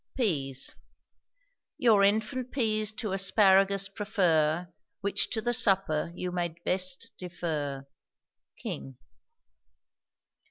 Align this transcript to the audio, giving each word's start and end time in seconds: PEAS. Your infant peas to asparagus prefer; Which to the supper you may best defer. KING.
PEAS. 0.17 0.73
Your 1.77 2.03
infant 2.03 2.51
peas 2.51 2.91
to 2.93 3.11
asparagus 3.11 3.87
prefer; 3.87 4.67
Which 5.01 5.29
to 5.29 5.43
the 5.43 5.53
supper 5.53 6.11
you 6.15 6.31
may 6.31 6.55
best 6.65 7.11
defer. 7.19 7.85
KING. 8.57 8.97